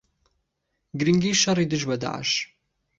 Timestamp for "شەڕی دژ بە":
1.41-1.95